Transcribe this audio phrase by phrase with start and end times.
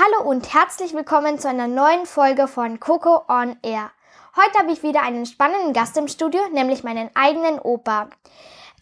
[0.00, 3.90] Hallo und herzlich willkommen zu einer neuen Folge von Coco on Air.
[4.36, 8.08] Heute habe ich wieder einen spannenden Gast im Studio, nämlich meinen eigenen Opa.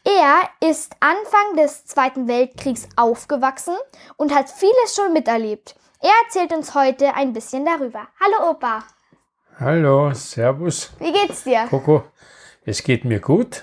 [0.05, 3.77] Er ist Anfang des Zweiten Weltkriegs aufgewachsen
[4.19, 5.75] und hat vieles schon miterlebt.
[6.03, 8.09] Er erzählt uns heute ein bisschen darüber.
[8.21, 8.85] Hallo Opa.
[9.59, 10.91] Hallo, Servus.
[10.99, 11.67] Wie geht's dir?
[11.71, 12.05] Coco,
[12.67, 13.63] es geht mir gut.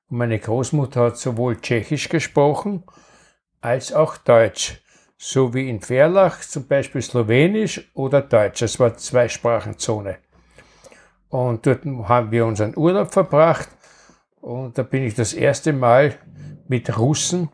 [0.10, 2.86] Und meine Großmutter hat sowohl Tschechisch gesprochen
[3.60, 4.83] als auch Deutsch
[5.26, 8.62] so wie in Verlach zum Beispiel Slowenisch oder Deutsch.
[8.62, 10.18] Es war Zweisprachenzone.
[11.30, 13.70] Und dort haben wir unseren Urlaub verbracht
[14.42, 16.16] und da bin ich das erste Mal
[16.68, 17.50] mit Russen,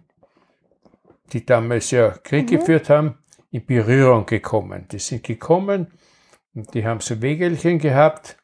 [1.32, 2.58] die damals ja Krieg mhm.
[2.58, 3.20] geführt haben,
[3.52, 4.88] in Berührung gekommen.
[4.92, 5.92] Die sind gekommen
[6.56, 8.36] und die haben so Wegelchen gehabt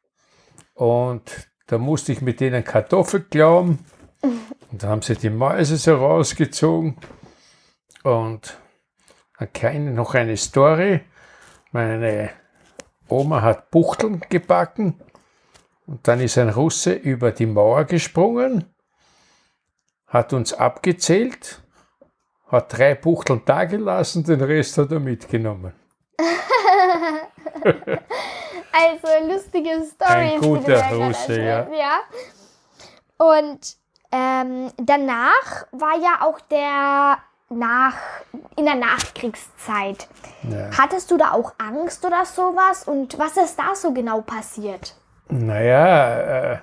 [0.75, 3.79] und da musste ich mit denen Kartoffel klauen
[4.21, 6.97] und da haben sie die Mäuse so rausgezogen
[8.03, 8.59] und
[9.53, 11.01] keine, noch eine Story.
[11.71, 12.29] Meine
[13.07, 15.01] Oma hat Buchteln gebacken
[15.85, 18.73] und dann ist ein Russe über die Mauer gesprungen,
[20.07, 21.61] hat uns abgezählt,
[22.47, 25.73] hat drei Buchteln dagelassen, den Rest hat er mitgenommen.
[28.71, 30.35] also lustige Story.
[30.35, 31.67] Ein guter Russe, ja.
[31.71, 31.99] ja.
[33.17, 33.77] Und
[34.11, 37.17] ähm, danach war ja auch der
[37.55, 37.95] nach,
[38.57, 40.07] in der Nachkriegszeit.
[40.49, 40.69] Ja.
[40.77, 42.87] Hattest du da auch Angst oder sowas?
[42.87, 44.95] Und was ist da so genau passiert?
[45.29, 46.59] Naja, äh,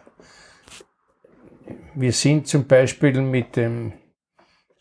[1.94, 3.92] wir sind zum Beispiel mit dem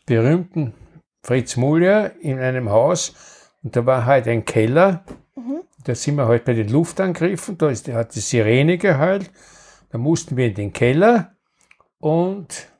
[0.06, 0.74] berühmten
[1.22, 3.14] Fritz Muller in einem Haus
[3.62, 5.04] und da war halt ein Keller.
[5.34, 5.62] Mhm.
[5.84, 9.30] Da sind wir halt bei den Luftangriffen, da ist, hat die Sirene geheult.
[9.90, 11.36] Da mussten wir in den Keller
[11.98, 12.72] und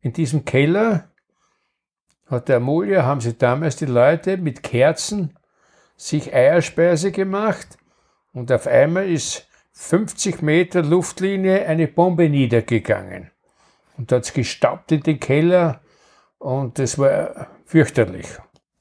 [0.00, 1.10] in diesem Keller
[2.28, 5.36] hat der Amolia, haben sie damals die Leute mit Kerzen
[5.96, 7.78] sich Eierspeise gemacht
[8.32, 13.30] und auf einmal ist 50 Meter Luftlinie eine Bombe niedergegangen.
[13.96, 15.80] Und da hat es gestaubt in den Keller
[16.38, 18.26] und das war fürchterlich.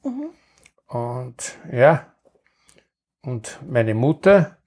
[0.03, 0.29] Mhm.
[0.87, 2.13] Und ja,
[3.21, 4.57] und meine Mutter,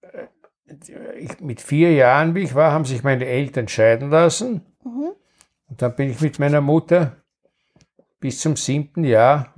[0.00, 0.26] äh,
[1.18, 4.64] ich, mit vier Jahren, wie ich war, haben sich meine Eltern scheiden lassen.
[4.84, 5.12] Mhm.
[5.68, 7.16] Und dann bin ich mit meiner Mutter
[8.20, 9.54] bis zum siebten Jahr,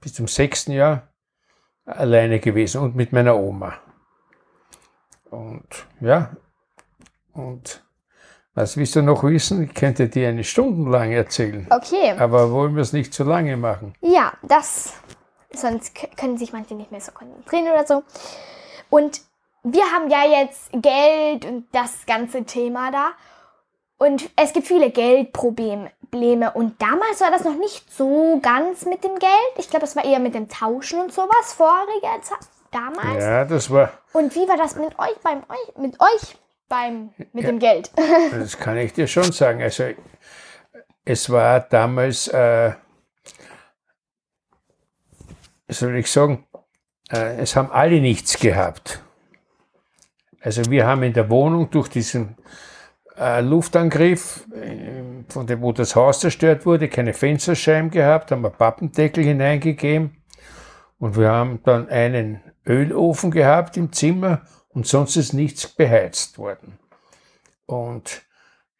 [0.00, 1.08] bis zum sechsten Jahr
[1.84, 3.74] alleine gewesen und mit meiner Oma.
[5.30, 6.36] Und ja,
[7.32, 7.82] und
[8.54, 9.62] was willst du noch wissen?
[9.62, 11.66] Ich könnte dir eine Stunde lang erzählen.
[11.70, 12.12] Okay.
[12.18, 13.94] Aber wollen wir es nicht zu lange machen?
[14.00, 14.94] Ja, das.
[15.52, 18.02] Sonst können sich manche nicht mehr so konzentrieren oder so.
[18.90, 19.20] Und
[19.62, 23.10] wir haben ja jetzt Geld und das ganze Thema da.
[23.98, 25.90] Und es gibt viele Geldprobleme.
[26.10, 29.32] Und damals war das noch nicht so ganz mit dem Geld.
[29.58, 32.38] Ich glaube, es war eher mit dem Tauschen und sowas vorige Zeit.
[32.70, 33.24] Damals.
[33.24, 33.92] Ja, das war.
[34.12, 35.42] Und wie war das mit euch beim
[35.78, 36.36] mit euch
[36.68, 37.90] beim mit ja, dem Geld?
[38.30, 39.62] das kann ich dir schon sagen.
[39.62, 39.84] Also
[41.04, 42.72] es war damals, äh,
[45.68, 46.46] soll ich sagen,
[47.10, 49.02] äh, es haben alle nichts gehabt.
[50.42, 52.36] Also wir haben in der Wohnung durch diesen
[53.18, 58.50] äh, Luftangriff, äh, von dem, wo das Haus zerstört wurde, keine Fensterscheiben gehabt, haben wir
[58.50, 60.16] Pappendeckel hineingegeben
[60.98, 66.78] und wir haben dann einen Ölofen gehabt im Zimmer und sonst ist nichts beheizt worden.
[67.66, 68.22] Und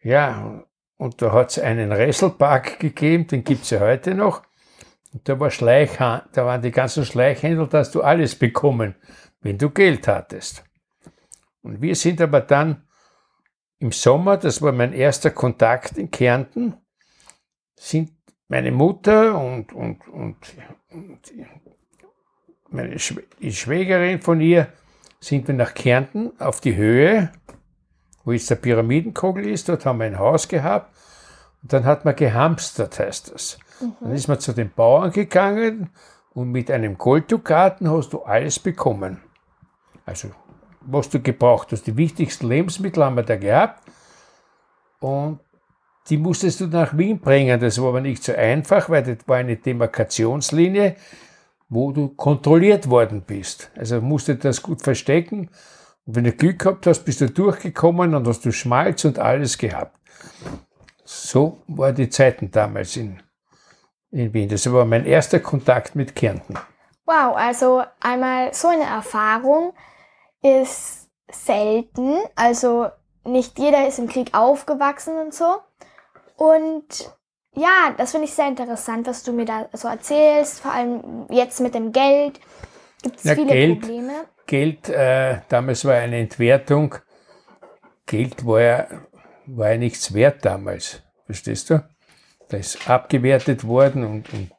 [0.02, 0.64] ja,
[0.96, 4.43] und da hat es einen Resselpark gegeben, den gibt es ja heute noch.
[5.12, 8.94] Und da war Schleichhand, da waren die ganzen Schleichhändler, da hast du alles bekommen,
[9.40, 10.64] wenn du Geld hattest.
[11.62, 12.88] Und wir sind aber dann
[13.79, 16.75] im Sommer, das war mein erster Kontakt in Kärnten,
[17.77, 18.13] sind
[18.49, 20.37] meine Mutter und, und, und,
[20.91, 21.33] und
[22.71, 24.69] meine Sch die Schwägerin von ihr
[25.21, 27.31] sind wir nach Kärnten auf die Höhe,
[28.25, 29.69] wo jetzt der Pyramidenkogel ist.
[29.69, 30.95] Dort haben wir ein Haus gehabt.
[31.63, 33.59] Und dann hat man gehamstert, heißt das.
[33.81, 33.95] Mhm.
[34.01, 35.91] Dann ist man zu den Bauern gegangen
[36.31, 39.21] und mit einem Golddukaten hast du alles bekommen.
[40.07, 40.31] Also,
[40.90, 41.87] was du gebraucht hast.
[41.87, 43.82] Die wichtigsten Lebensmittel haben wir da gehabt.
[45.00, 45.40] Und
[46.08, 47.61] die musstest du nach Wien bringen.
[47.61, 50.96] Das war aber nicht so einfach, weil das war eine Demarkationslinie,
[51.69, 53.70] wo du kontrolliert worden bist.
[53.76, 55.50] Also musst du das gut verstecken.
[56.06, 59.58] Und wenn du Glück gehabt hast, bist du durchgekommen und hast du Schmalz und alles
[59.58, 59.96] gehabt.
[61.05, 63.20] So waren die Zeiten damals in,
[64.11, 64.49] in Wien.
[64.49, 66.55] Das war mein erster Kontakt mit Kärnten.
[67.05, 69.73] Wow, also einmal so eine Erfahrung
[70.43, 72.19] ist selten.
[72.35, 72.88] Also
[73.25, 75.56] nicht jeder ist im Krieg aufgewachsen und so.
[76.37, 77.12] Und
[77.55, 81.61] ja, das finde ich sehr interessant, was du mir da so erzählst, vor allem jetzt
[81.61, 82.40] mit dem Geld.
[83.02, 84.12] Gibt es ja, viele Geld, Probleme?
[84.46, 86.94] Geld, äh, damals war eine Entwertung.
[88.06, 88.87] Geld war ja,
[89.46, 91.85] war ja nichts wert damals, verstehst du?
[92.49, 94.50] Da ist abgewertet worden und, und,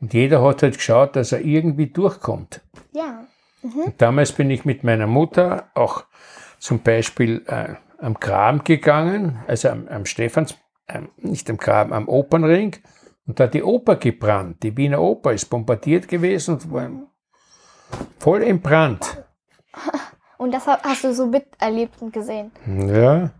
[0.00, 2.60] und jeder hat halt geschaut, dass er irgendwie durchkommt.
[2.92, 3.24] Ja.
[3.66, 3.94] Mhm.
[3.98, 6.04] damals bin ich mit meiner Mutter auch
[6.58, 10.54] zum Beispiel äh, am Graben gegangen, also am, am Stephans,
[10.88, 12.76] ähm, nicht am Graben, am Opernring.
[13.26, 14.62] Und da hat die Oper gebrannt.
[14.62, 16.90] Die Wiener Oper ist bombardiert gewesen und war
[18.18, 19.24] voll im Brand.
[20.38, 22.52] Und das hast du so miterlebt und gesehen?
[22.66, 23.30] Ja.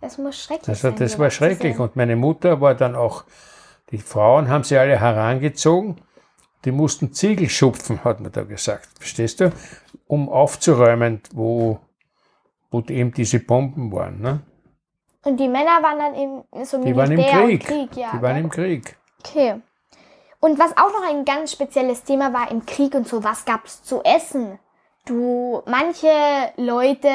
[0.00, 0.96] Das muss schrecklich also, sein.
[0.98, 1.78] Das war schrecklich.
[1.78, 3.22] Und meine Mutter war dann auch,
[3.92, 6.00] die Frauen haben sie alle herangezogen.
[6.64, 8.88] Die mussten Ziegel schupfen, hat man da gesagt.
[8.98, 9.52] Verstehst du?
[10.06, 11.80] Um aufzuräumen, wo,
[12.70, 14.20] wo eben diese Bomben waren.
[14.20, 14.40] Ne?
[15.24, 17.64] Und die Männer waren dann im so Die waren im Krieg.
[17.64, 18.96] Krieg ja, die waren im Krieg.
[19.20, 19.60] Okay.
[20.40, 23.64] Und was auch noch ein ganz spezielles Thema war im Krieg und so, was gab
[23.64, 24.58] es zu essen?
[25.06, 26.08] Du, manche
[26.56, 27.08] Leute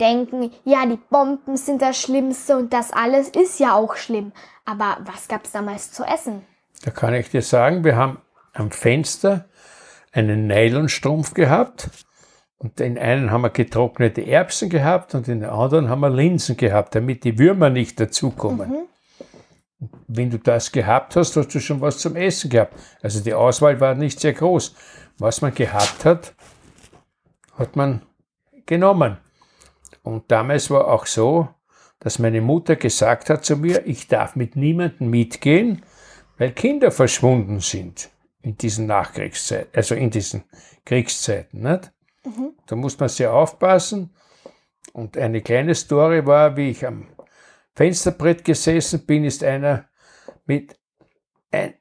[0.00, 4.32] denken, ja, die Bomben sind das Schlimmste und das alles ist ja auch schlimm.
[4.64, 6.42] Aber was gab es damals zu essen?
[6.84, 8.18] Da kann ich dir sagen, wir haben
[8.52, 9.48] am Fenster
[10.12, 11.90] einen Nylonstrumpf gehabt
[12.58, 16.56] und in einen haben wir getrocknete Erbsen gehabt und in den anderen haben wir Linsen
[16.56, 18.70] gehabt, damit die Würmer nicht dazukommen.
[18.70, 19.88] Mhm.
[20.08, 22.74] Wenn du das gehabt hast, hast du schon was zum Essen gehabt.
[23.00, 24.74] Also die Auswahl war nicht sehr groß.
[25.18, 26.34] Was man gehabt hat,
[27.56, 28.02] hat man
[28.66, 29.18] genommen.
[30.02, 31.48] Und damals war auch so,
[32.00, 35.82] dass meine Mutter gesagt hat zu mir, ich darf mit niemandem mitgehen,
[36.38, 38.10] weil Kinder verschwunden sind
[38.42, 40.44] in diesen Nachkriegszeiten, also in diesen
[40.84, 41.62] Kriegszeiten.
[41.62, 41.92] Nicht?
[42.24, 42.52] Mhm.
[42.66, 44.14] Da muss man sehr aufpassen.
[44.92, 47.08] Und eine kleine Story war, wie ich am
[47.74, 49.84] Fensterbrett gesessen bin, ist einer
[50.46, 50.78] mit
[51.50, 51.74] ein,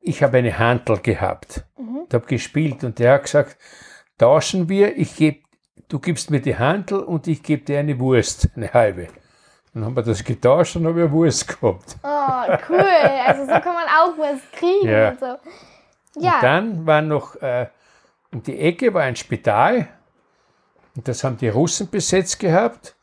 [0.00, 1.64] ich habe eine Hantel gehabt.
[1.78, 2.04] Mhm.
[2.08, 3.56] Ich habe gespielt und der hat gesagt,
[4.18, 5.44] tauschen wir, ich geb,
[5.88, 9.08] du gibst mir die Hantel und ich gebe dir eine Wurst, eine halbe.
[9.72, 11.96] Dann haben wir das getauscht und habe ich eine Wurst gehabt.
[12.02, 12.80] Oh, cool.
[13.26, 15.10] Also so kann man auch Wurst kriegen ja.
[15.10, 15.36] und so.
[16.16, 16.36] Ja.
[16.36, 17.68] Und dann war noch äh,
[18.32, 19.88] um die Ecke war ein Spital
[20.96, 22.94] und das haben die Russen besetzt gehabt.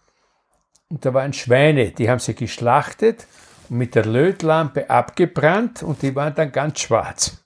[0.89, 3.25] Und da waren Schweine, die haben sie geschlachtet
[3.69, 7.43] und mit der Lötlampe abgebrannt und die waren dann ganz schwarz.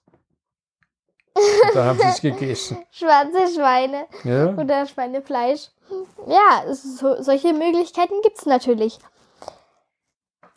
[1.34, 2.84] Und da haben sie es gegessen.
[2.92, 4.54] Schwarze Schweine ja.
[4.56, 5.70] oder Schweinefleisch.
[6.28, 9.00] Ja, so, solche Möglichkeiten gibt es natürlich.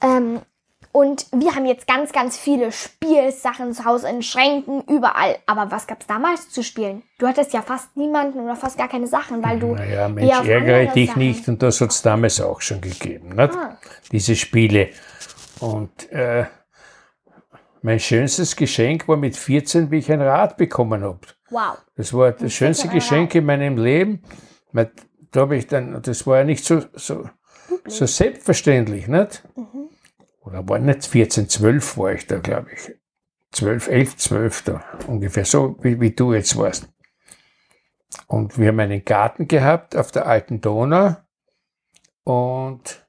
[0.03, 0.43] Ähm,
[0.93, 5.39] und wir haben jetzt ganz, ganz viele Spielsachen zu Hause in Schränken, überall.
[5.47, 7.03] Aber was gab es damals zu spielen?
[7.19, 9.75] Du hattest ja fast niemanden oder fast gar keine Sachen, weil du.
[9.75, 11.19] Naja, Mensch, ärgere dich Sachen.
[11.19, 11.49] nicht.
[11.49, 13.31] Und das hat es damals auch schon gegeben.
[13.31, 13.55] Nicht?
[13.55, 13.79] Ah.
[14.13, 14.91] Diese Spiele.
[15.61, 16.45] Und äh,
[17.81, 21.21] mein schönstes Geschenk war mit 14, wie ich ein Rad bekommen habe.
[21.49, 21.79] Wow.
[21.97, 24.23] Das war das schönste Geschenk in meinem Leben.
[24.75, 27.31] Da habe ich dann, das war ja nicht so, so,
[27.87, 29.43] so selbstverständlich, nicht?
[29.57, 29.89] Mhm
[30.45, 32.95] oder war nicht 14, 12 war ich da, glaube ich.
[33.53, 36.89] 12, 11, 12 da, ungefähr so, wie, wie du jetzt warst.
[38.27, 41.17] Und wir haben einen Garten gehabt auf der alten Donau
[42.25, 43.07] und,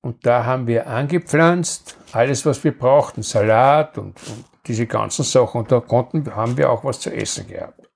[0.00, 5.60] und da haben wir angepflanzt, alles, was wir brauchten, Salat und, und diese ganzen Sachen.
[5.62, 7.88] Und da konnten, haben wir auch was zu essen gehabt.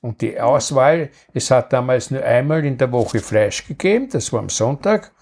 [0.00, 4.40] Und die Auswahl, es hat damals nur einmal in der Woche Fleisch gegeben, das war
[4.40, 5.12] am Sonntag.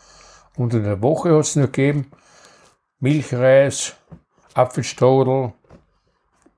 [0.59, 2.11] Und in der Woche hat es nur gegeben
[2.99, 3.95] Milchreis,
[4.55, 5.53] Apfelstrudel,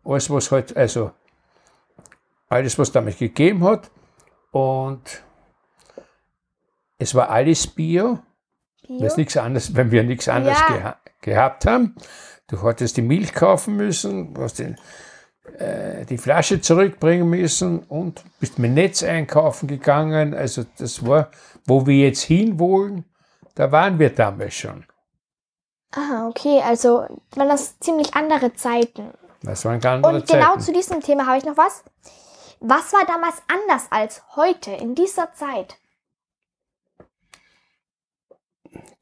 [0.05, 1.11] alles was halt, also
[2.49, 3.91] alles was damals gegeben hat
[4.53, 5.23] und
[6.99, 8.21] es war alles Bio,
[8.89, 9.17] Bio?
[9.17, 10.77] nichts anderes, wenn wir nichts anderes Ja.
[10.77, 11.95] geha gehabt haben.
[12.47, 14.77] Du hattest die Milch kaufen müssen, hast den,
[15.59, 20.33] äh, die Flasche zurückbringen müssen und bist mit Netz einkaufen gegangen.
[20.33, 21.31] Also das war,
[21.67, 23.05] wo wir jetzt hinwollen,
[23.55, 24.85] da waren wir damals schon.
[25.93, 29.13] Ah, okay, also waren das ziemlich andere Zeiten.
[29.43, 30.61] Das waren ganz andere Und genau Zeiten.
[30.61, 31.83] zu diesem Thema habe ich noch was.
[32.61, 35.79] Was war damals anders als heute in dieser Zeit?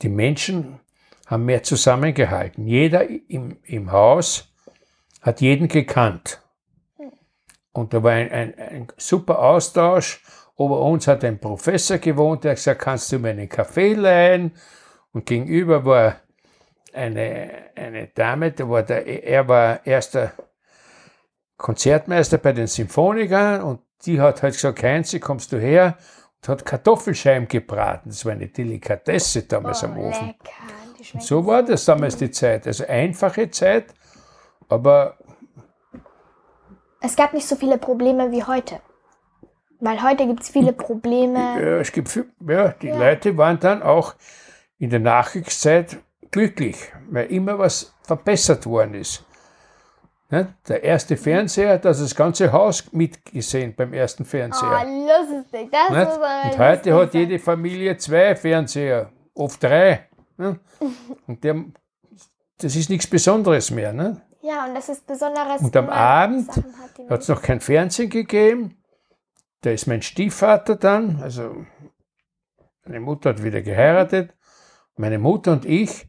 [0.01, 0.81] Die Menschen
[1.27, 2.67] haben mehr zusammengehalten.
[2.67, 4.49] Jeder im, im Haus
[5.21, 6.41] hat jeden gekannt.
[7.73, 10.23] Und da war ein, ein, ein super Austausch.
[10.59, 14.53] Ober uns hat ein Professor gewohnt, der hat gesagt, kannst du mir einen Kaffee leihen?
[15.13, 16.17] Und gegenüber war
[16.93, 20.33] eine, eine Dame, der war der, er war erster
[21.57, 25.97] Konzertmeister bei den Symphonikern und die hat halt gesagt, Heinz, kommst du her?
[26.41, 28.09] Und hat Kartoffelscheiben gebraten.
[28.09, 30.23] Das war eine Delikatesse damals am Ofen.
[30.23, 31.05] Oh, lecker.
[31.05, 32.67] Schmecken So war das damals die Zeit.
[32.67, 33.95] Also einfache Zeit,
[34.69, 35.19] aber
[37.01, 38.81] Es gab nicht so viele Probleme wie heute.
[39.81, 41.39] Weil heute gibt es viele Probleme.
[41.39, 44.15] ja, es gibt ja, die Leute waren dann auch
[44.79, 45.99] in der Nachkriegszeit
[46.31, 46.77] glücklich,
[47.11, 49.25] weil immer was verbessert worden ist.
[50.31, 50.55] Ne?
[50.69, 54.85] Der erste Fernseher, das das ganze Haus mitgesehen beim ersten Fernseher.
[54.85, 55.71] Oh, lustig.
[55.73, 56.07] Das Nicht?
[56.07, 60.07] muss aber Und heute hat jede Familie zwei Fernseher, oft drei.
[60.37, 60.59] Ne?
[61.27, 61.65] Und der,
[62.59, 63.93] das ist nichts Besonderes mehr.
[63.93, 64.21] Ne?
[64.43, 65.61] Ja, und das ist besonderes.
[65.61, 66.49] Und am Abend
[67.11, 68.79] hat es noch kein Fernsehen gegeben.
[69.63, 71.65] Da ist mein Stiefvater dann, also
[72.85, 74.35] meine Mutter hat wieder geheiratet.
[74.97, 76.09] Meine Mutter und ich,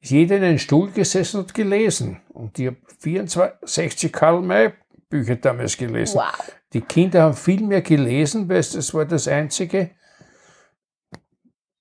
[0.00, 2.20] jeder in einen Stuhl gesessen und gelesen.
[2.28, 4.72] Und ich habe 64 Karl May
[5.08, 6.16] Bücher damals gelesen.
[6.18, 6.52] Wow.
[6.72, 9.90] Die Kinder haben viel mehr gelesen, weil das war das einzige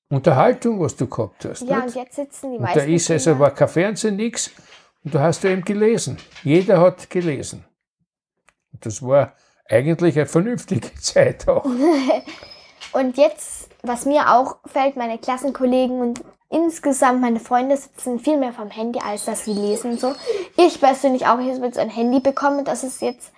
[0.09, 1.61] Unterhaltung, was du gehabt hast.
[1.63, 1.95] Ja, nicht?
[1.95, 2.79] und jetzt sitzen die Und meisten.
[2.79, 4.51] da ist also, Kinder- war kein Fernsehen, nichts.
[5.03, 6.17] Und da hast du eben gelesen.
[6.43, 7.65] Jeder hat gelesen.
[8.71, 9.35] Und das war
[9.69, 11.65] eigentlich eine vernünftige Zeit auch.
[12.91, 18.53] Und jetzt, was mir auch fällt, meine Klassenkollegen und insgesamt meine Freunde sitzen viel mehr
[18.53, 19.91] vom Handy, als dass sie lesen.
[19.91, 20.13] und So.
[20.55, 23.33] Ich persönlich auch, ich habe jetzt ein Handy bekommen und das ist jetzt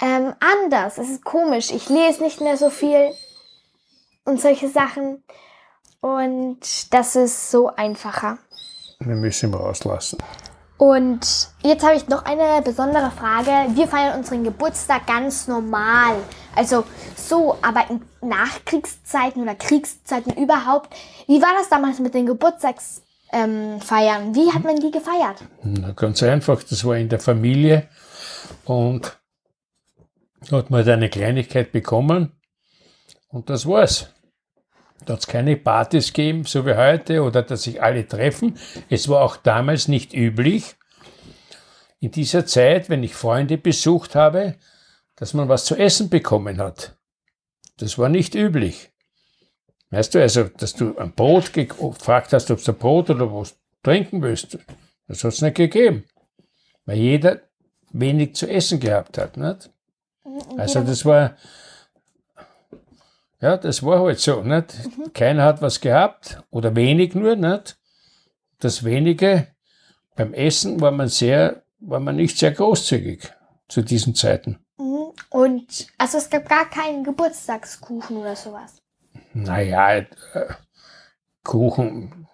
[0.00, 0.96] ähm, anders.
[0.96, 1.70] Es ist komisch.
[1.72, 3.10] Ich lese nicht mehr so viel
[4.24, 5.22] und solche Sachen.
[6.00, 8.38] Und das ist so einfacher.
[9.00, 10.18] Wir müssen ihn rauslassen.
[10.78, 13.74] Und jetzt habe ich noch eine besondere Frage.
[13.74, 16.16] Wir feiern unseren Geburtstag ganz normal.
[16.54, 16.84] Also
[17.16, 20.94] so, aber in Nachkriegszeiten oder Kriegszeiten überhaupt.
[21.26, 23.02] Wie war das damals mit den Geburtstagsfeiern?
[23.32, 24.34] Ähm?
[24.34, 25.42] Wie hat man die gefeiert?
[25.64, 27.88] Na, ganz einfach, das war in der Familie
[28.64, 29.18] und
[30.52, 32.32] hat man halt eine Kleinigkeit bekommen
[33.30, 34.14] und das war's.
[35.04, 38.58] Da hat es keine Partys gegeben, so wie heute, oder dass sich alle treffen.
[38.90, 40.74] Es war auch damals nicht üblich,
[42.00, 44.56] in dieser Zeit, wenn ich Freunde besucht habe,
[45.16, 46.96] dass man was zu essen bekommen hat.
[47.78, 48.90] Das war nicht üblich.
[49.90, 53.32] Weißt du, also, dass du ein Brot ge- gefragt hast, ob du ein Brot oder
[53.32, 54.58] was trinken willst,
[55.06, 56.04] das hat es nicht gegeben.
[56.84, 57.40] Weil jeder
[57.92, 59.36] wenig zu essen gehabt hat.
[59.36, 59.70] Nicht?
[60.56, 61.36] Also das war,
[63.40, 64.42] ja, das war halt so.
[64.42, 64.74] Nicht?
[65.14, 67.36] Keiner hat was gehabt oder wenig nur.
[67.36, 67.78] Nicht?
[68.58, 69.48] Das wenige,
[70.16, 73.32] beim Essen war man sehr, war man nicht sehr großzügig
[73.68, 74.58] zu diesen Zeiten.
[74.78, 75.12] Mhm.
[75.30, 78.78] Und also es gab gar keinen Geburtstagskuchen oder sowas.
[79.34, 80.06] Naja, äh,
[81.44, 82.27] Kuchen,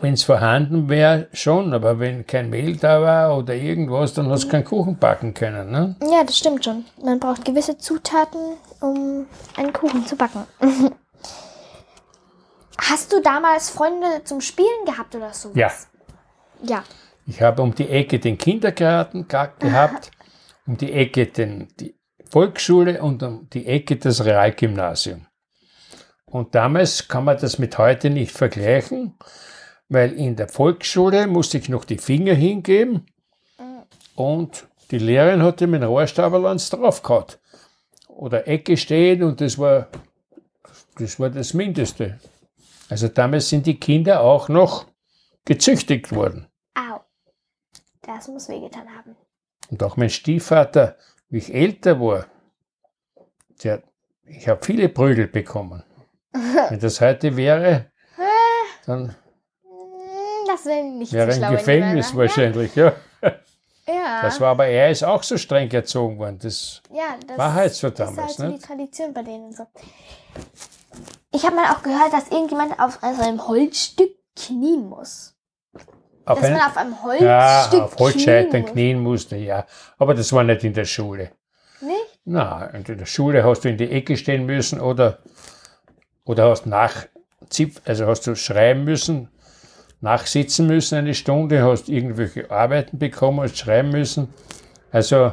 [0.00, 4.44] wenn es vorhanden wäre, schon, aber wenn kein Mehl da war oder irgendwas, dann hast
[4.44, 5.70] du keinen Kuchen backen können.
[5.70, 5.96] Ne?
[6.10, 6.84] Ja, das stimmt schon.
[7.02, 8.40] Man braucht gewisse Zutaten,
[8.80, 9.26] um
[9.56, 10.44] einen Kuchen zu backen.
[12.78, 15.54] Hast du damals Freunde zum Spielen gehabt oder sowas?
[15.54, 15.70] Ja,
[16.62, 16.84] Ja.
[17.26, 20.10] ich habe um die Ecke den Kindergarten ga- gehabt,
[20.66, 21.94] um die Ecke den, die
[22.30, 25.26] Volksschule und um die Ecke das Realgymnasium.
[26.24, 29.18] Und damals kann man das mit heute nicht vergleichen,
[29.90, 33.06] weil in der Volksschule musste ich noch die Finger hingeben
[34.14, 37.26] und die Lehrerin hatte mit dem Rohrstaberlanz draufgehauen.
[38.08, 39.88] Oder Ecke stehen und das war,
[40.96, 42.20] das war das Mindeste.
[42.88, 44.86] Also damals sind die Kinder auch noch
[45.44, 46.46] gezüchtigt worden.
[46.74, 47.00] Au.
[48.02, 49.16] Das muss wehgetan haben.
[49.70, 50.96] Und auch mein Stiefvater,
[51.28, 52.26] wie ich älter war,
[53.64, 53.82] der,
[54.24, 55.82] ich habe viele Prügel bekommen.
[56.32, 57.90] Wenn das heute wäre,
[58.86, 59.14] dann
[60.64, 62.22] Wir ihn nicht Wäre ein in die Gefängnis Männer.
[62.22, 62.92] wahrscheinlich, ja.
[63.86, 64.22] Ja.
[64.22, 66.38] Das war aber, er ist auch so streng erzogen worden.
[66.40, 68.52] Das ja, das war halt so ist damals, halt so ne?
[68.52, 69.66] die Tradition bei denen so.
[71.32, 75.34] Ich habe mal auch gehört, dass irgendjemand auf einem Holzstück knien muss.
[76.24, 79.66] auf dass ein, man auf einem Holzstück ja, auf Holzscheitern knien knien musste, ja.
[79.98, 81.32] Aber das war nicht in der Schule.
[81.80, 82.20] Nicht?
[82.24, 85.18] Na, in der Schule hast du in die Ecke stehen müssen oder,
[86.24, 87.06] oder hast nach,
[87.84, 89.30] also hast du schreiben müssen,
[90.00, 94.32] nachsitzen müssen eine Stunde, hast irgendwelche Arbeiten bekommen, hast schreiben müssen.
[94.90, 95.32] Also,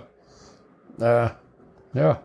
[1.00, 1.30] äh,
[1.94, 2.22] ja.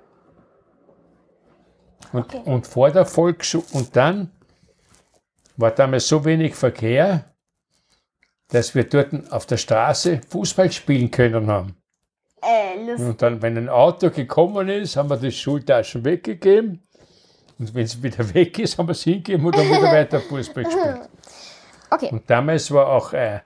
[2.12, 2.42] Und, Okay.
[2.44, 4.30] und vor der Volksschule, und dann
[5.56, 7.32] war damals so wenig Verkehr,
[8.48, 11.76] dass wir dort auf der Straße Fußball spielen können haben.
[12.42, 13.00] Äh.
[13.00, 16.86] Und dann, wenn ein Auto gekommen ist, haben wir die Schultaschen weggegeben.
[17.58, 20.64] Und wenn es wieder weg ist, haben wir es hingegeben und dann wieder weiter Fußball
[20.64, 21.08] gespielt.
[21.92, 22.08] Okay.
[22.10, 23.40] Und damals war auch, äh,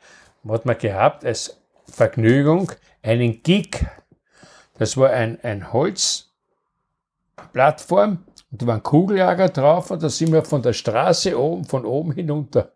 [0.49, 2.71] hat man gehabt als Vergnügung
[3.03, 3.85] einen Gig.
[4.79, 10.63] Das war ein, ein Holzplattform und da waren Kugellager drauf und da sind wir von
[10.63, 12.73] der Straße oben, von oben hinunter.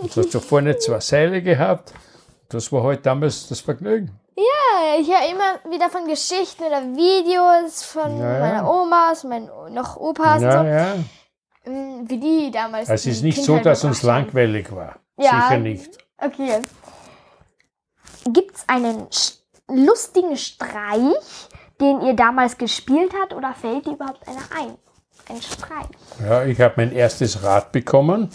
[0.00, 1.94] Und du hast da vorne zwei Seile gehabt.
[2.48, 4.10] Das war halt damals das Vergnügen.
[4.36, 9.96] Ja, ich höre immer wieder von Geschichten oder Videos von Ja, meiner Oma, meinen noch
[9.96, 10.94] Opas und Ja, so, ja.
[11.66, 12.88] Ähm, wie die damals.
[12.88, 14.96] Es die ist nicht so, Kindheit dass uns langweilig war.
[15.18, 15.42] Ja.
[15.42, 15.98] Sicher nicht.
[16.18, 16.62] Okay.
[18.32, 19.06] Gibt es einen
[19.68, 21.48] lustigen Streich,
[21.80, 24.76] den ihr damals gespielt habt oder fällt dir überhaupt einer ein?
[25.28, 25.88] Ein Streich.
[26.20, 28.30] Ja, ich habe mein erstes Rad bekommen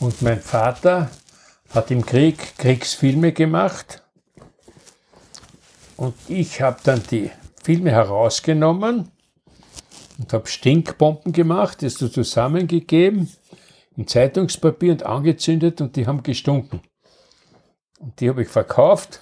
[0.00, 1.10] und mein Vater
[1.74, 4.02] hat im Krieg Kriegsfilme gemacht
[5.96, 7.30] und ich habe dann die
[7.62, 9.10] Filme herausgenommen
[10.18, 13.30] und habe Stinkbomben gemacht, das so zusammengegeben
[13.96, 16.80] in Zeitungspapier und angezündet und die haben gestunken.
[18.00, 19.20] Und die habe ich verkauft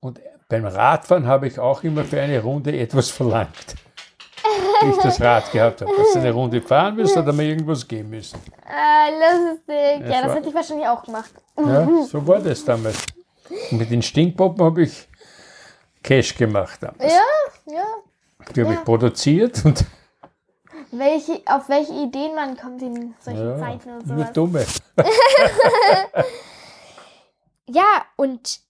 [0.00, 3.74] und beim Radfahren habe ich auch immer für eine Runde etwas verlangt.
[4.82, 5.90] Wie ich das Rad gehabt habe.
[5.96, 8.38] Dass du eine Runde fahren willst, hat er mir irgendwas geben müssen.
[8.66, 10.06] Ah, lustig.
[10.06, 11.32] Ja, das war- hätte ich wahrscheinlich auch gemacht.
[11.58, 12.98] Ja, so war das damals.
[13.70, 15.08] Und mit den Stinkpoppen habe ich
[16.02, 16.82] Cash gemacht.
[16.82, 17.12] Damals.
[17.12, 17.84] Ja, ja.
[18.54, 18.78] Die habe ja.
[18.78, 19.84] ich produziert und
[20.96, 24.32] Welche, auf welche Ideen man kommt in solchen ja, Zeiten und nur sowas.
[24.32, 24.66] dumme.
[27.66, 28.60] Ja, und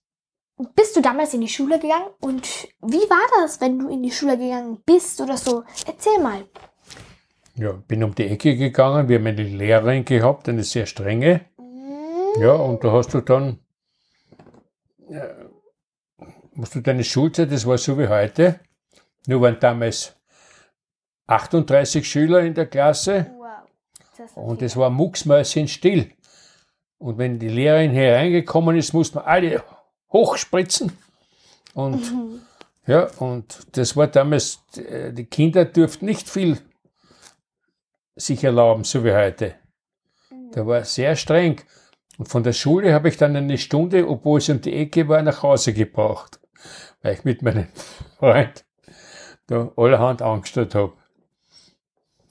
[0.75, 2.07] bist du damals in die Schule gegangen?
[2.21, 2.47] Und
[2.81, 5.63] wie war das, wenn du in die Schule gegangen bist oder so?
[5.85, 6.45] Erzähl mal.
[7.55, 9.09] Ja, bin um die Ecke gegangen.
[9.09, 11.41] Wir haben eine Lehrerin gehabt, eine sehr strenge.
[12.39, 13.59] Ja, und da hast du dann,
[15.09, 15.23] ja,
[16.53, 18.59] musst du deine Schulzeit, das war so wie heute.
[19.27, 20.15] Nur waren damals
[21.27, 23.31] 38 Schüler in der Klasse.
[23.37, 24.37] Wow.
[24.37, 26.11] Und es war mucksmäuschen still.
[26.97, 29.63] Und wenn die Lehrerin hereingekommen ist, mussten wir alle
[30.11, 30.91] hochspritzen.
[31.73, 32.01] Und
[32.87, 36.57] ja, und das war damals, äh, die Kinder durften nicht viel
[38.15, 39.55] sich erlauben, so wie heute.
[40.51, 41.61] Da war sehr streng.
[42.17, 45.21] Und von der Schule habe ich dann eine Stunde, obwohl es um die Ecke war,
[45.21, 46.39] nach Hause gebraucht.
[47.01, 47.67] Weil ich mit meinem
[48.19, 48.63] Freund
[49.47, 50.93] da allerhand angestellt habe.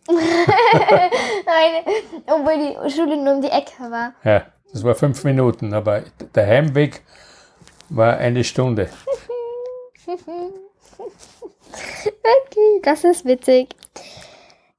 [1.46, 1.84] Nein,
[2.26, 4.14] obwohl die Schule nur um die Ecke war.
[4.22, 6.02] Ja, das war fünf Minuten, aber
[6.34, 7.02] der Heimweg
[7.88, 8.90] war eine Stunde.
[12.06, 13.74] Okay, das ist witzig.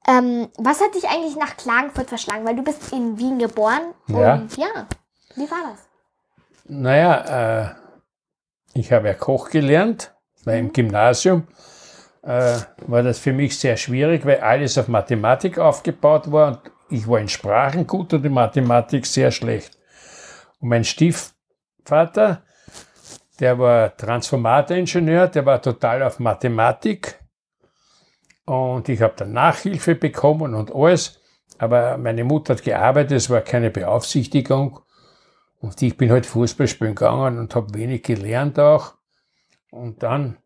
[0.08, 2.46] Ähm, was hat dich eigentlich nach Klagenfurt verschlagen?
[2.46, 3.94] Weil du bist in Wien geboren.
[4.06, 4.34] Ja.
[4.34, 4.86] Und ja,
[5.34, 5.86] wie war das?
[6.64, 7.74] Naja, äh,
[8.74, 11.46] ich habe ja Koch gelernt, weil im Gymnasium
[12.26, 12.58] äh,
[12.88, 16.60] war das für mich sehr schwierig, weil alles auf Mathematik aufgebaut war und
[16.90, 19.78] ich war in Sprachen gut und in Mathematik sehr schlecht.
[20.60, 22.42] Und mein Stiefvater,
[23.38, 27.20] der war Transformatoringenieur, der war total auf Mathematik
[28.44, 31.20] und ich habe dann Nachhilfe bekommen und alles,
[31.58, 34.80] aber meine Mutter hat gearbeitet, es war keine Beaufsichtigung
[35.60, 38.94] und ich bin halt Fußball spielen gegangen und habe wenig gelernt auch.
[39.70, 40.38] Und dann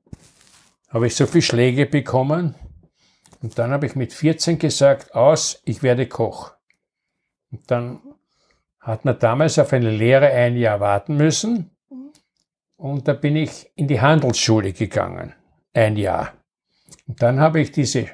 [0.90, 2.54] habe ich so viele Schläge bekommen.
[3.42, 6.52] Und dann habe ich mit 14 gesagt, aus, ich werde Koch.
[7.50, 8.00] Und dann
[8.80, 11.70] hat man damals auf eine Lehre ein Jahr warten müssen.
[12.76, 15.34] Und da bin ich in die Handelsschule gegangen.
[15.72, 16.34] Ein Jahr.
[17.06, 18.08] Und dann habe ich diese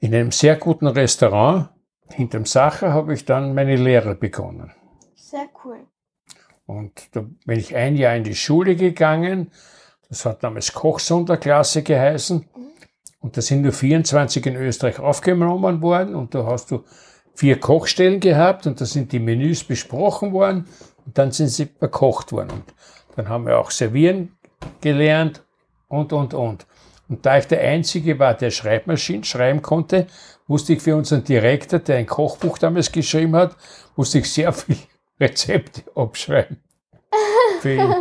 [0.00, 1.70] in einem sehr guten Restaurant
[2.12, 4.72] hinterm Sacher habe ich dann meine Lehre begonnen.
[5.14, 5.86] Sehr cool.
[6.66, 9.50] Und da bin ich ein Jahr in die Schule gegangen.
[10.08, 12.44] Das hat damals Kochsonderklasse geheißen.
[13.20, 16.14] Und da sind nur 24 in Österreich aufgenommen worden.
[16.14, 16.84] Und da hast du
[17.34, 20.66] vier Kochstellen gehabt und da sind die Menüs besprochen worden
[21.06, 22.50] und dann sind sie verkocht worden.
[22.50, 22.64] Und
[23.16, 24.36] dann haben wir auch servieren
[24.80, 25.44] gelernt
[25.86, 26.66] und, und, und.
[27.08, 30.08] Und da ich der Einzige war, der Schreibmaschinen schreiben konnte,
[30.46, 33.56] musste ich für unseren Direktor, der ein Kochbuch damals geschrieben hat,
[33.96, 34.76] musste ich sehr viel
[35.20, 36.60] Rezepte abschreiben.
[37.60, 37.97] für, für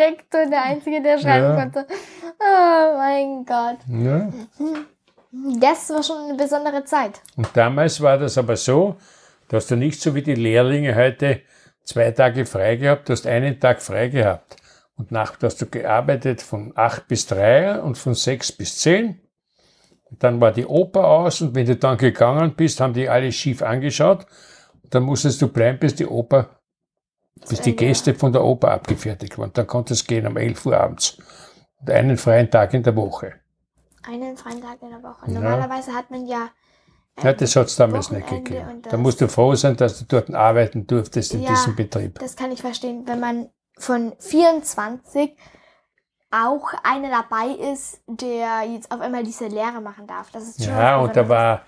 [0.00, 1.56] den Direktor, der Einzige, der schreiben ja.
[1.56, 1.86] konnte.
[2.40, 3.78] Oh mein Gott.
[3.88, 4.28] Ja.
[5.60, 7.20] Das war schon eine besondere Zeit.
[7.36, 8.96] Und damals war das aber so,
[9.48, 11.42] dass du nicht so wie die Lehrlinge heute
[11.84, 14.56] zwei Tage frei gehabt, du hast einen Tag frei gehabt.
[14.96, 19.20] Und nach hast du gearbeitet von acht bis drei und von sechs bis zehn.
[20.10, 23.32] Und dann war die Oper aus und wenn du dann gegangen bist, haben die alle
[23.32, 24.26] schief angeschaut.
[24.82, 26.59] Und dann musstest du bleiben, bis die Oper,
[27.48, 29.52] bis die Gäste von der Oper abgefertigt waren.
[29.52, 31.18] Dann konntest du gehen um 11 Uhr abends.
[31.80, 33.34] Und einen freien Tag in der Woche.
[34.06, 35.30] Einen freien Tag in der Woche.
[35.30, 36.48] Normalerweise hat man ja.
[37.22, 38.82] Ja, das hat es damals nicht gegeben.
[38.82, 42.18] Da musst du froh sein, dass du dort arbeiten durftest in ja, diesem Betrieb.
[42.18, 43.02] Das kann ich verstehen.
[43.06, 45.36] Wenn man von 24
[46.30, 50.30] auch einer dabei ist, der jetzt auf einmal diese Lehre machen darf.
[50.30, 51.62] Das ist schon ja, und da war,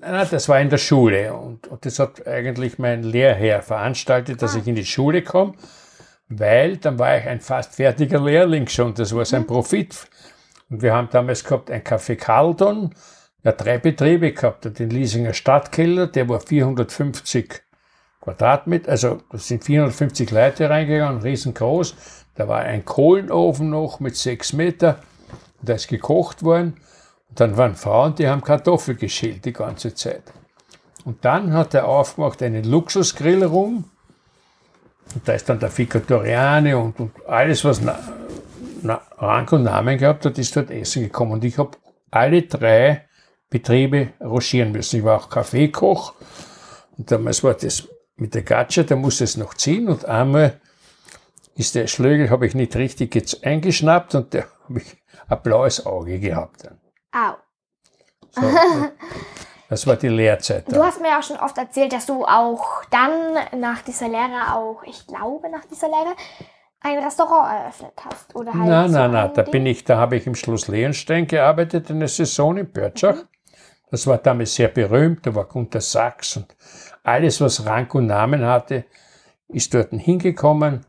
[0.00, 4.54] na, das war in der Schule und, und das hat eigentlich mein Lehrherr veranstaltet, dass
[4.54, 4.58] ah.
[4.58, 5.54] ich in die Schule komme,
[6.28, 8.94] weil dann war ich ein fast fertiger Lehrling schon.
[8.94, 9.46] Das war sein mhm.
[9.46, 10.08] Profit.
[10.70, 12.94] Und wir haben damals gehabt ein Café Carlton,
[13.42, 17.62] ja drei Betriebe gehabt, den Liesinger Stadtkeller, der war 450
[18.20, 21.96] Quadratmeter, also da sind 450 Leute reingegangen, riesengroß.
[22.36, 25.00] Da war ein Kohlenofen noch mit sechs Meter,
[25.62, 26.74] da ist gekocht worden.
[27.30, 30.22] Und dann waren Frauen, die haben Kartoffel geschält die ganze Zeit.
[31.04, 33.84] Und dann hat er aufgemacht einen Luxusgrill rum.
[35.14, 37.98] Und da ist dann der Ficatoriane und, und alles, was na,
[38.82, 41.32] na, Rang und Namen gehabt hat, ist dort essen gekommen.
[41.32, 41.70] Und ich habe
[42.10, 43.08] alle drei
[43.48, 44.98] Betriebe rochieren müssen.
[44.98, 46.14] Ich war auch Kaffeekoch.
[46.96, 50.60] Und damals war das mit der Gatsche, da muss es noch ziehen und einmal
[51.54, 54.96] ist der Schlögel, habe ich nicht richtig jetzt eingeschnappt und da habe ich
[55.28, 56.64] ein blaues Auge gehabt.
[56.64, 56.79] Dann.
[57.12, 57.34] Au.
[58.32, 58.42] So,
[59.68, 60.66] das war die Lehrzeit.
[60.66, 60.74] Dann.
[60.74, 64.82] Du hast mir auch schon oft erzählt, dass du auch dann nach dieser Lehre auch,
[64.84, 66.14] ich glaube nach dieser Lehre,
[66.80, 68.34] ein Restaurant eröffnet hast.
[68.34, 71.26] Oder halt nein, so nein, nein, da bin ich, da habe ich im Schloss Leonstein
[71.26, 73.16] gearbeitet, eine Saison in Börtschach.
[73.16, 73.28] Mhm.
[73.90, 76.54] Das war damals sehr berühmt, da war Gunter Sachs und
[77.02, 78.84] alles, was Rang und Namen hatte,
[79.48, 80.86] ist dort hingekommen.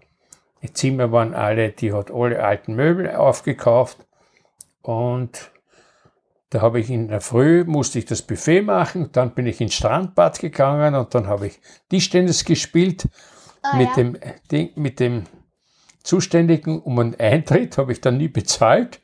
[0.62, 3.98] Die Zimmer waren alle, die hat alle alten Möbel aufgekauft.
[4.84, 5.51] Und
[6.52, 9.74] da habe ich in der Früh, musste ich das Buffet machen, dann bin ich ins
[9.74, 11.60] Strandbad gegangen und dann habe ich
[11.90, 13.08] Tischtennis gespielt
[13.64, 13.96] ah, mit, ja.
[13.96, 14.18] dem,
[14.52, 15.24] Ding, mit dem
[16.04, 19.02] Zuständigen um einen Eintritt, habe ich dann nie bezahlt.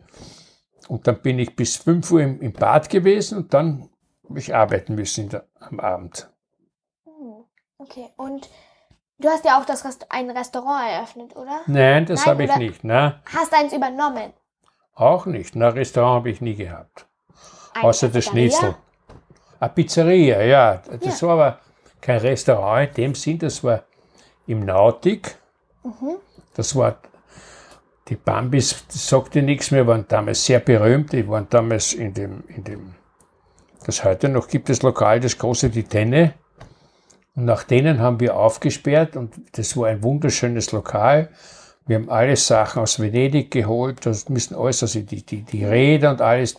[0.89, 3.89] Und dann bin ich bis 5 Uhr im, im Bad gewesen und dann
[4.27, 6.29] habe ich arbeiten müssen der, am Abend.
[7.77, 8.49] Okay, und
[9.19, 11.61] du hast ja auch das Rest ein Restaurant eröffnet, oder?
[11.67, 12.83] Nein, das habe ich nicht.
[12.83, 13.21] Na.
[13.33, 14.33] Hast eins übernommen?
[14.93, 15.55] Auch nicht.
[15.55, 17.07] Ein Restaurant habe ich nie gehabt.
[17.81, 18.75] Außer das Schnitzel.
[19.59, 20.81] Eine Pizzeria, ja.
[21.01, 21.27] Das ja.
[21.27, 21.59] war aber
[22.01, 23.83] kein Restaurant in dem Sinn, das war
[24.45, 25.35] im Nautik.
[25.83, 26.17] Mhm.
[26.55, 26.97] Das war
[28.07, 31.11] die Bambis, das sagte nichts mehr, waren damals sehr berühmt.
[31.11, 32.95] Die waren damals in dem, in dem,
[33.85, 36.33] das heute noch gibt es Lokal, das große Die Tenne.
[37.35, 41.29] Und nach denen haben wir aufgesperrt und das war ein wunderschönes Lokal.
[41.85, 46.11] Wir haben alle Sachen aus Venedig geholt, das müssen alles, also die, die, die Räder
[46.11, 46.57] und alles,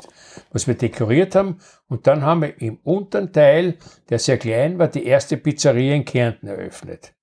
[0.52, 1.58] was wir dekoriert haben.
[1.88, 6.04] Und dann haben wir im unteren Teil, der sehr klein war, die erste Pizzeria in
[6.04, 7.14] Kärnten eröffnet.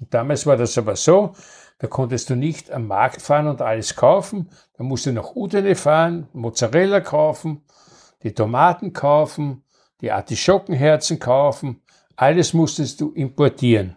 [0.00, 1.34] Und damals war das aber so,
[1.78, 4.50] da konntest du nicht am Markt fahren und alles kaufen.
[4.76, 7.62] Da musst du nach Udine fahren, Mozzarella kaufen,
[8.22, 9.62] die Tomaten kaufen,
[10.00, 11.82] die Artischockenherzen kaufen,
[12.16, 13.96] alles musstest du importieren.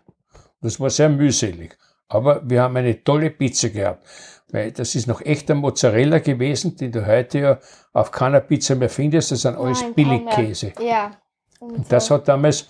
[0.62, 1.76] Das war sehr mühselig.
[2.08, 4.06] Aber wir haben eine tolle Pizza gehabt.
[4.52, 7.60] Weil das ist noch echter Mozzarella gewesen, den du heute ja
[7.94, 9.32] auf keiner Pizza mehr findest.
[9.32, 10.74] Das sind alles Nein, Billigkäse.
[10.82, 11.12] Ja.
[11.60, 12.64] Und, und das hat damals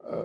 [0.00, 0.22] äh,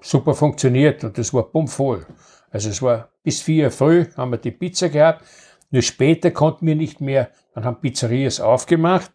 [0.00, 2.06] super funktioniert und das war bummvoll.
[2.50, 5.24] Also es war bis vier Uhr früh haben wir die Pizza gehabt.
[5.70, 9.12] Nur später konnten wir nicht mehr, dann haben Pizzerias aufgemacht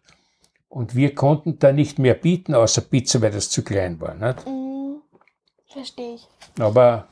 [0.68, 4.14] und wir konnten da nicht mehr bieten, außer Pizza, weil das zu klein war.
[4.14, 4.46] Nicht?
[4.46, 4.96] Mm,
[5.66, 6.28] verstehe ich.
[6.58, 7.08] Aber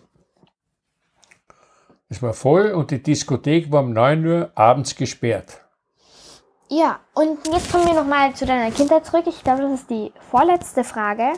[2.08, 5.60] es war voll und die Diskothek war um 9 Uhr abends gesperrt.
[6.70, 9.24] Ja, und jetzt kommen wir nochmal zu deiner Kindheit zurück.
[9.26, 11.32] Ich glaube, das ist die vorletzte Frage.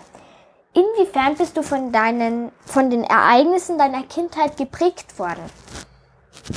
[0.72, 5.42] Inwiefern bist du von, deinen, von den Ereignissen deiner Kindheit geprägt worden?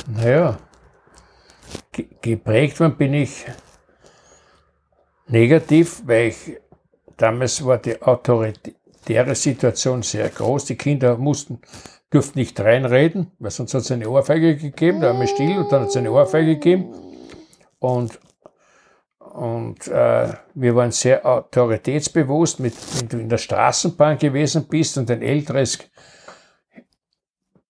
[0.08, 0.58] Naja,
[2.20, 3.44] geprägt worden bin ich
[5.26, 6.58] negativ, weil ich
[7.16, 8.00] damals war die
[9.04, 10.64] autoritäre Situation sehr groß.
[10.66, 11.60] Die Kinder mussten,
[12.10, 15.70] durften nicht reinreden, weil sonst hat es eine Ohrfeige gegeben, da haben wir still und
[15.70, 16.94] dann hat es eine Ohrfeige gegeben.
[17.78, 18.18] Und,
[19.18, 25.10] und äh, wir waren sehr autoritätsbewusst, mit, wenn du in der Straßenbahn gewesen bist und
[25.10, 25.78] ein älteres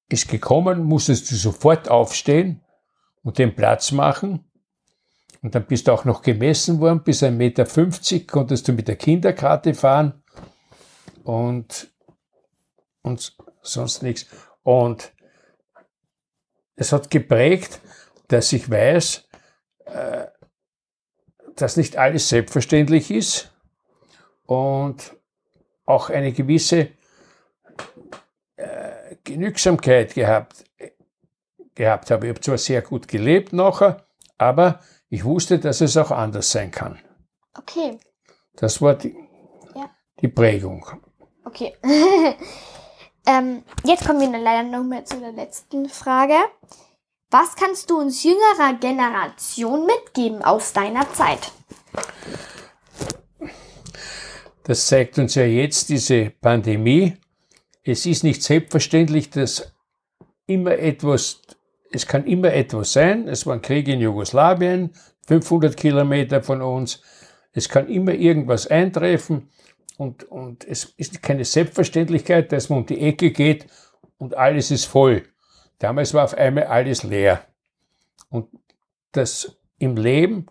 [0.08, 2.60] ist gekommen, musstest du sofort aufstehen
[3.22, 4.44] und den Platz machen.
[5.42, 8.96] Und dann bist du auch noch gemessen worden, bis 1,50 Meter konntest du mit der
[8.96, 10.23] Kinderkarte fahren
[11.24, 11.92] und,
[13.02, 14.26] und sonst nichts.
[14.62, 15.12] Und
[16.76, 17.80] es hat geprägt,
[18.28, 19.28] dass ich weiß,
[19.86, 20.26] äh,
[21.56, 23.52] dass nicht alles selbstverständlich ist
[24.46, 25.16] und
[25.86, 26.90] auch eine gewisse
[28.56, 30.64] äh, Genügsamkeit gehabt,
[31.74, 32.26] gehabt habe.
[32.26, 34.06] Ich habe zwar sehr gut gelebt nachher,
[34.38, 36.98] aber ich wusste, dass es auch anders sein kann.
[37.56, 37.98] Okay.
[38.56, 39.14] Das war die,
[39.74, 39.90] ja.
[40.20, 41.03] die Prägung.
[41.44, 41.74] Okay.
[43.26, 46.34] ähm, jetzt kommen wir leider noch mal zu der letzten Frage.
[47.30, 51.52] Was kannst du uns jüngerer Generation mitgeben aus deiner Zeit?
[54.64, 57.16] Das zeigt uns ja jetzt diese Pandemie.
[57.82, 59.74] Es ist nicht selbstverständlich, dass
[60.46, 61.42] immer etwas,
[61.90, 63.28] es kann immer etwas sein.
[63.28, 64.90] Es war ein Krieg in Jugoslawien,
[65.26, 67.02] 500 Kilometer von uns.
[67.52, 69.50] Es kann immer irgendwas eintreffen.
[69.96, 73.66] Und, und es ist keine Selbstverständlichkeit, dass man um die Ecke geht
[74.18, 75.22] und alles ist voll.
[75.78, 77.44] Damals war auf einmal alles leer.
[78.28, 78.48] Und
[79.12, 80.46] das im Leben,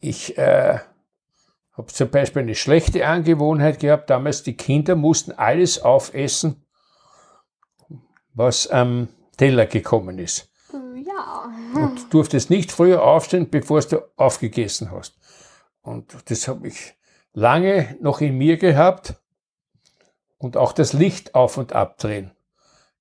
[0.00, 0.78] ich äh,
[1.72, 6.64] habe zum Beispiel eine schlechte Angewohnheit gehabt, damals die Kinder mussten alles aufessen,
[8.32, 10.50] was am Teller gekommen ist.
[10.72, 11.52] Ja.
[11.74, 15.18] Und du durftest nicht früher aufstehen, bevor du aufgegessen hast.
[15.82, 16.94] Und das habe ich
[17.34, 19.14] lange noch in mir gehabt.
[20.38, 22.30] Und auch das Licht auf und abdrehen.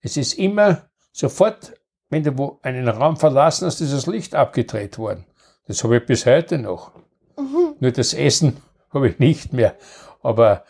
[0.01, 5.25] Es ist immer Sofort, wenn du einen Raum verlassen hast, ist das Licht abgedreht worden.
[5.67, 6.91] Das habe ich bis heute noch.
[7.37, 7.75] Mhm.
[7.79, 8.57] Nur das Essen
[8.89, 9.75] habe ich nicht mehr.
[10.23, 10.65] Aber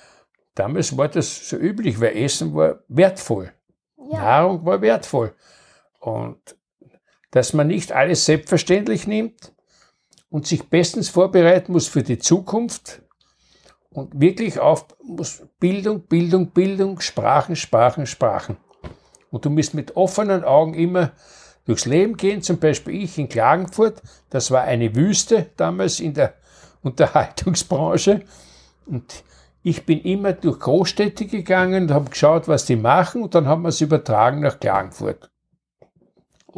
[0.54, 3.54] damals war das so üblich, weil Essen war wertvoll.
[4.12, 4.20] Ja.
[4.20, 5.34] Nahrung war wertvoll.
[6.00, 6.58] Und
[7.32, 9.54] dass man nicht alles selbstverständlich nimmt
[10.30, 13.02] und sich bestens vorbereiten muss für die Zukunft
[13.94, 14.88] und wirklich auf
[15.60, 18.58] Bildung, Bildung, Bildung, Sprachen, Sprachen, Sprachen.
[19.32, 21.12] Und du musst mit offenen Augen immer
[21.66, 22.42] durchs Leben gehen.
[22.42, 26.34] Zum Beispiel ich in Klagenfurt, das war eine Wüste damals in der
[26.84, 28.22] Unterhaltungsbranche.
[28.86, 29.24] Und
[29.64, 33.24] ich bin immer durch Großstädte gegangen und habe geschaut, was die machen.
[33.24, 35.32] Und dann haben wir es übertragen nach Klagenfurt.
[35.82, 35.88] Ja.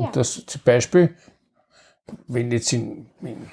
[0.06, 1.16] Und das zum Beispiel,
[2.28, 3.50] wenn jetzt in, in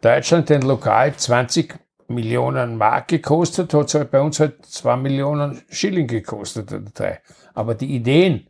[0.00, 1.74] Deutschland ein Lokal 20
[2.08, 7.20] Millionen Mark gekostet, hat es halt bei uns halt 2 Millionen Schilling gekostet oder drei.
[7.54, 8.48] Aber die Ideen,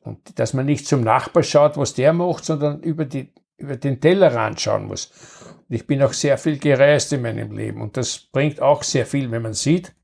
[0.00, 4.00] und dass man nicht zum Nachbar schaut, was der macht, sondern über, die, über den
[4.00, 5.12] Tellerrand schauen muss.
[5.68, 9.04] Und ich bin auch sehr viel gereist in meinem Leben und das bringt auch sehr
[9.04, 9.94] viel, wenn man sieht,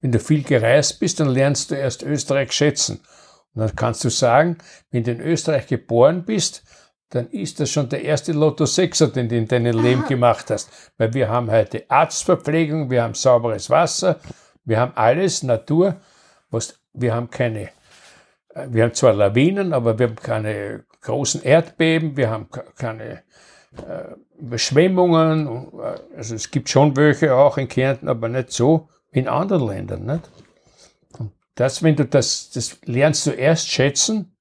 [0.00, 3.00] wenn du viel gereist bist, dann lernst du erst Österreich schätzen.
[3.54, 4.58] Und dann kannst du sagen,
[4.90, 6.64] wenn du in Österreich geboren bist,
[7.10, 10.70] dann ist das schon der erste Lotto 6er, den du in deinem Leben gemacht hast.
[10.98, 14.20] Weil wir haben heute Arztverpflegung, wir haben sauberes Wasser,
[14.64, 15.96] wir haben alles, Natur,
[16.50, 17.70] was, wir haben keine,
[18.54, 23.22] äh, wir haben zwar Lawinen, aber wir haben keine großen Erdbeben, wir haben keine
[23.76, 25.68] äh, Überschwemmungen.
[25.80, 29.66] Äh, also es gibt schon welche auch in Kärnten, aber nicht so wie in anderen
[29.66, 30.04] Ländern.
[30.04, 30.30] Nicht?
[31.18, 34.36] Und das, wenn du das, das lernst du erst schätzen,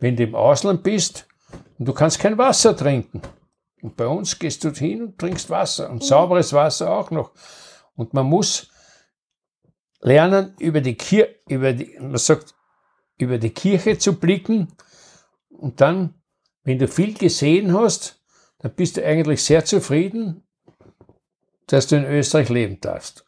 [0.00, 1.25] wenn du im Ausland bist
[1.78, 3.22] und du kannst kein Wasser trinken.
[3.82, 7.32] Und bei uns gehst du hin und trinkst Wasser und sauberes Wasser auch noch.
[7.94, 8.70] Und man muss
[10.00, 12.54] lernen, über die, Kir über die, man sagt,
[13.18, 14.72] über die Kirche zu blicken
[15.48, 16.14] und dann,
[16.64, 18.20] wenn du viel gesehen hast,
[18.58, 20.46] dann bist du eigentlich sehr zufrieden,
[21.66, 23.24] dass du in Österreich leben darfst.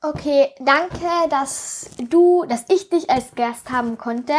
[0.00, 4.34] Okay, danke, dass du, dass ich dich als Gast haben konnte.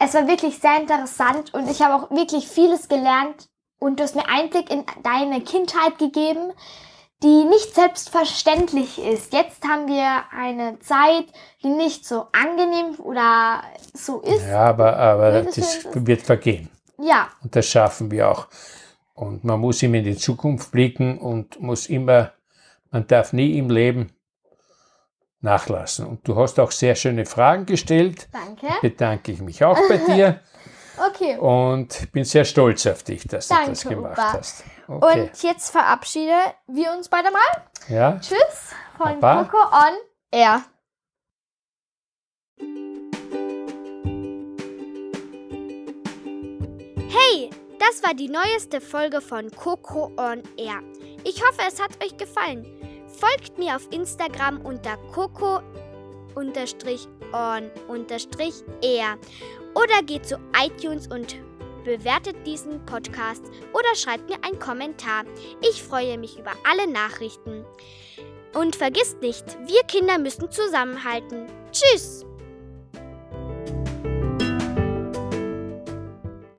[0.00, 4.16] Es war wirklich sehr interessant und ich habe auch wirklich vieles gelernt und du hast
[4.16, 6.52] mir Einblick in deine Kindheit gegeben
[7.22, 9.32] die nicht selbstverständlich ist.
[9.32, 11.26] Jetzt haben wir eine Zeit,
[11.62, 14.46] die nicht so angenehm oder so ist.
[14.46, 16.70] Ja, aber, aber das wird vergehen.
[16.98, 17.28] Ja.
[17.42, 18.48] Und das schaffen wir auch.
[19.14, 22.32] Und man muss immer in die Zukunft blicken und muss immer,
[22.90, 24.12] man darf nie im Leben
[25.40, 26.06] nachlassen.
[26.06, 28.28] Und du hast auch sehr schöne Fragen gestellt.
[28.32, 28.68] Danke.
[28.82, 30.40] Bedanke ich mich auch bei dir.
[31.08, 31.38] okay.
[31.38, 34.32] Und bin sehr stolz auf dich, dass Danke, du das gemacht Opa.
[34.34, 34.64] hast.
[34.86, 35.20] Okay.
[35.22, 37.40] Und jetzt verabschieden wir uns beide mal.
[37.88, 38.18] Ja?
[38.20, 39.44] Tschüss von Baba.
[39.44, 39.94] Coco on
[40.30, 40.62] Air.
[47.08, 50.82] Hey, das war die neueste Folge von Coco on Air.
[51.24, 52.66] Ich hoffe, es hat euch gefallen.
[53.20, 55.60] Folgt mir auf Instagram unter coco
[56.34, 56.52] on
[58.82, 59.18] air
[59.74, 61.36] oder geht zu iTunes und
[61.84, 65.24] bewertet diesen Podcast oder schreibt mir einen Kommentar.
[65.60, 67.66] Ich freue mich über alle Nachrichten.
[68.54, 71.46] Und vergisst nicht, wir Kinder müssen zusammenhalten.
[71.72, 72.24] Tschüss!